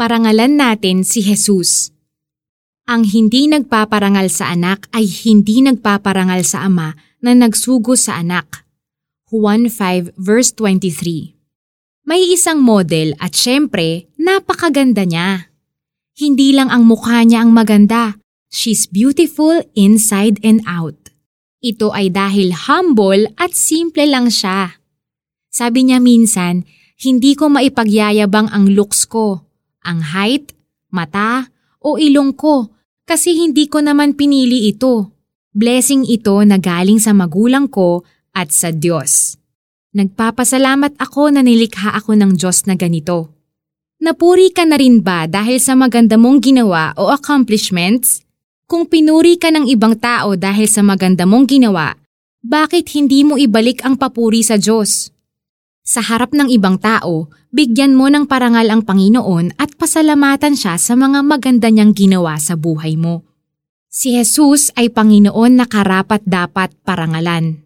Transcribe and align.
Parangalan 0.00 0.56
natin 0.56 1.04
si 1.04 1.20
Jesus. 1.20 1.92
Ang 2.88 3.04
hindi 3.04 3.52
nagpaparangal 3.52 4.32
sa 4.32 4.48
anak 4.48 4.88
ay 4.96 5.04
hindi 5.04 5.60
nagpaparangal 5.60 6.40
sa 6.40 6.64
ama 6.64 6.96
na 7.20 7.36
nagsugo 7.36 8.00
sa 8.00 8.16
anak. 8.16 8.64
Juan 9.28 9.68
5 9.68 10.16
verse 10.16 10.56
23 10.56 11.36
May 12.08 12.32
isang 12.32 12.64
model 12.64 13.12
at 13.20 13.36
syempre, 13.36 14.08
napakaganda 14.16 15.04
niya. 15.04 15.52
Hindi 16.16 16.56
lang 16.56 16.72
ang 16.72 16.88
mukha 16.88 17.20
niya 17.20 17.44
ang 17.44 17.52
maganda, 17.52 18.16
she's 18.48 18.88
beautiful 18.88 19.60
inside 19.76 20.40
and 20.40 20.64
out. 20.64 21.12
Ito 21.60 21.92
ay 21.92 22.08
dahil 22.08 22.56
humble 22.56 23.28
at 23.36 23.52
simple 23.52 24.08
lang 24.08 24.32
siya. 24.32 24.80
Sabi 25.52 25.92
niya 25.92 26.00
minsan, 26.00 26.64
hindi 27.04 27.36
ko 27.36 27.52
maipagyayabang 27.52 28.48
ang 28.48 28.72
looks 28.72 29.04
ko, 29.04 29.49
ang 29.84 30.00
height, 30.14 30.52
mata, 30.92 31.48
o 31.80 31.96
ilong 31.96 32.36
ko 32.36 32.68
kasi 33.08 33.34
hindi 33.34 33.66
ko 33.66 33.82
naman 33.82 34.14
pinili 34.14 34.70
ito. 34.70 35.10
Blessing 35.50 36.06
ito 36.06 36.38
na 36.46 36.62
galing 36.62 37.02
sa 37.02 37.10
magulang 37.10 37.66
ko 37.66 38.06
at 38.30 38.54
sa 38.54 38.70
Diyos. 38.70 39.34
Nagpapasalamat 39.90 40.94
ako 41.02 41.34
na 41.34 41.42
nilikha 41.42 41.90
ako 41.98 42.14
ng 42.14 42.38
Diyos 42.38 42.70
na 42.70 42.78
ganito. 42.78 43.34
Napuri 43.98 44.54
ka 44.54 44.62
na 44.62 44.78
rin 44.78 45.02
ba 45.02 45.26
dahil 45.26 45.58
sa 45.58 45.74
maganda 45.74 46.14
mong 46.14 46.38
ginawa 46.40 46.94
o 46.94 47.10
accomplishments? 47.10 48.22
Kung 48.70 48.86
pinuri 48.86 49.34
ka 49.34 49.50
ng 49.50 49.66
ibang 49.66 49.98
tao 49.98 50.38
dahil 50.38 50.70
sa 50.70 50.86
maganda 50.86 51.26
mong 51.26 51.50
ginawa, 51.50 51.98
bakit 52.40 52.94
hindi 52.94 53.26
mo 53.26 53.34
ibalik 53.34 53.82
ang 53.82 53.98
papuri 53.98 54.46
sa 54.46 54.54
Diyos? 54.56 55.10
Sa 55.90 55.98
harap 55.98 56.30
ng 56.30 56.46
ibang 56.54 56.78
tao, 56.78 57.26
bigyan 57.50 57.98
mo 57.98 58.06
ng 58.06 58.30
parangal 58.30 58.62
ang 58.70 58.86
Panginoon 58.86 59.58
at 59.58 59.74
pasalamatan 59.74 60.54
siya 60.54 60.78
sa 60.78 60.94
mga 60.94 61.18
maganda 61.26 61.66
niyang 61.66 61.90
ginawa 61.90 62.38
sa 62.38 62.54
buhay 62.54 62.94
mo. 62.94 63.26
Si 63.90 64.14
Jesus 64.14 64.70
ay 64.78 64.94
Panginoon 64.94 65.58
na 65.58 65.66
karapat 65.66 66.22
dapat 66.22 66.70
parangalan. 66.86 67.58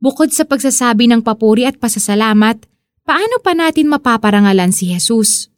Bukod 0.00 0.32
sa 0.32 0.48
pagsasabi 0.48 1.04
ng 1.04 1.20
papuri 1.20 1.68
at 1.68 1.76
pasasalamat, 1.76 2.64
paano 3.04 3.44
pa 3.44 3.52
natin 3.52 3.92
mapaparangalan 3.92 4.72
si 4.72 4.88
Jesus? 4.88 5.52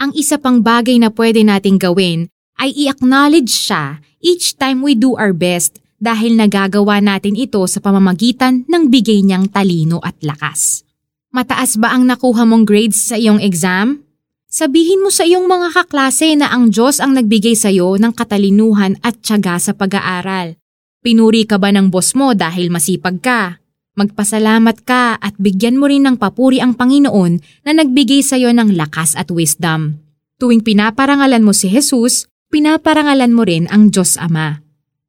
Ang 0.00 0.16
isa 0.16 0.40
pang 0.40 0.64
bagay 0.64 0.96
na 0.96 1.12
pwede 1.12 1.44
nating 1.44 1.76
gawin 1.76 2.32
ay 2.56 2.72
i-acknowledge 2.72 3.52
siya 3.52 4.00
each 4.24 4.56
time 4.56 4.80
we 4.80 4.96
do 4.96 5.12
our 5.12 5.36
best 5.36 5.76
dahil 6.00 6.40
nagagawa 6.40 7.04
natin 7.04 7.36
ito 7.36 7.60
sa 7.68 7.84
pamamagitan 7.84 8.64
ng 8.64 8.88
bigay 8.88 9.20
niyang 9.20 9.52
talino 9.52 10.00
at 10.00 10.16
lakas. 10.24 10.88
Mataas 11.30 11.78
ba 11.78 11.94
ang 11.94 12.10
nakuha 12.10 12.42
mong 12.42 12.66
grades 12.66 12.98
sa 12.98 13.14
iyong 13.14 13.38
exam? 13.38 14.02
Sabihin 14.50 14.98
mo 14.98 15.14
sa 15.14 15.22
iyong 15.22 15.46
mga 15.46 15.70
kaklase 15.70 16.34
na 16.34 16.50
ang 16.50 16.74
Diyos 16.74 16.98
ang 16.98 17.14
nagbigay 17.14 17.54
sa 17.54 17.70
iyo 17.70 17.94
ng 17.94 18.10
katalinuhan 18.10 18.98
at 18.98 19.22
tiyaga 19.22 19.62
sa 19.62 19.70
pag-aaral. 19.70 20.58
Pinuri 21.06 21.46
ka 21.46 21.54
ba 21.62 21.70
ng 21.70 21.86
boss 21.86 22.18
mo 22.18 22.34
dahil 22.34 22.66
masipag 22.66 23.22
ka? 23.22 23.62
Magpasalamat 23.94 24.82
ka 24.82 25.22
at 25.22 25.38
bigyan 25.38 25.78
mo 25.78 25.86
rin 25.86 26.02
ng 26.02 26.18
papuri 26.18 26.58
ang 26.58 26.74
Panginoon 26.74 27.62
na 27.62 27.78
nagbigay 27.78 28.26
sa 28.26 28.34
iyo 28.34 28.50
ng 28.50 28.74
lakas 28.74 29.14
at 29.14 29.30
wisdom. 29.30 30.02
Tuwing 30.42 30.66
pinaparangalan 30.66 31.46
mo 31.46 31.54
si 31.54 31.70
Jesus, 31.70 32.26
pinaparangalan 32.50 33.30
mo 33.30 33.46
rin 33.46 33.70
ang 33.70 33.94
Diyos 33.94 34.18
Ama. 34.18 34.58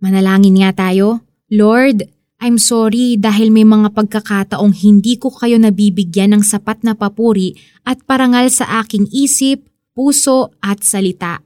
Manalangin 0.06 0.62
nga 0.62 0.86
tayo. 0.86 1.26
Lord, 1.50 2.06
I'm 2.42 2.58
sorry 2.58 3.22
dahil 3.22 3.54
may 3.54 3.62
mga 3.62 3.94
pagkakataong 3.94 4.74
hindi 4.82 5.22
ko 5.22 5.30
kayo 5.30 5.62
nabibigyan 5.62 6.34
ng 6.34 6.42
sapat 6.42 6.82
na 6.82 6.98
papuri 6.98 7.54
at 7.86 8.02
parangal 8.02 8.50
sa 8.50 8.82
aking 8.82 9.06
isip, 9.14 9.62
puso 9.94 10.50
at 10.58 10.82
salita. 10.82 11.46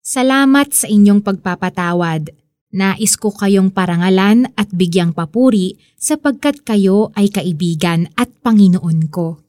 Salamat 0.00 0.72
sa 0.72 0.88
inyong 0.88 1.20
pagpapatawad. 1.20 2.32
Nais 2.72 3.20
ko 3.20 3.36
kayong 3.36 3.68
parangalan 3.68 4.48
at 4.56 4.72
bigyang 4.72 5.12
papuri 5.12 5.76
sapagkat 6.00 6.64
kayo 6.64 7.12
ay 7.20 7.28
kaibigan 7.28 8.08
at 8.16 8.32
Panginoon 8.40 9.12
ko. 9.12 9.44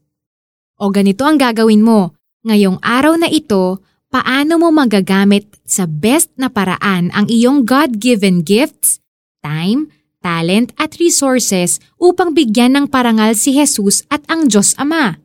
O 0.76 0.92
ganito 0.92 1.24
ang 1.24 1.40
gagawin 1.40 1.88
mo. 1.88 2.20
Ngayong 2.44 2.84
araw 2.84 3.16
na 3.16 3.32
ito, 3.32 3.80
paano 4.12 4.60
mo 4.60 4.76
magagamit 4.76 5.48
sa 5.64 5.88
best 5.88 6.36
na 6.36 6.52
paraan 6.52 7.16
ang 7.16 7.32
iyong 7.32 7.64
God-given 7.64 8.44
gifts, 8.44 9.00
time, 9.40 9.88
talent 10.22 10.72
at 10.78 10.96
resources 11.02 11.82
upang 11.98 12.32
bigyan 12.32 12.78
ng 12.78 12.86
parangal 12.88 13.34
si 13.36 13.58
Jesus 13.58 14.06
at 14.08 14.22
ang 14.30 14.48
Diyos 14.48 14.78
Ama. 14.78 15.18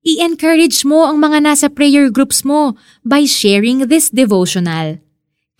I-encourage 0.00 0.82
mo 0.84 1.04
ang 1.06 1.20
mga 1.20 1.44
nasa 1.44 1.66
prayer 1.68 2.08
groups 2.08 2.46
mo 2.46 2.78
by 3.04 3.26
sharing 3.26 3.88
this 3.88 4.08
devotional. 4.08 4.98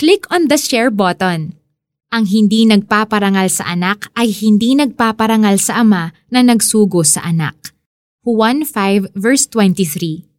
Click 0.00 0.25
on 0.33 0.49
the 0.49 0.56
share 0.56 0.89
button. 0.89 1.61
Ang 2.11 2.25
hindi 2.27 2.65
nagpaparangal 2.65 3.53
sa 3.53 3.69
anak 3.71 4.09
ay 4.17 4.33
hindi 4.33 4.75
nagpaparangal 4.75 5.61
sa 5.62 5.84
ama 5.84 6.11
na 6.33 6.41
nagsugo 6.43 7.05
sa 7.05 7.23
anak. 7.23 7.77
Juan 8.25 8.65
5 8.65 9.12
verse 9.12 9.47
23 9.47 10.30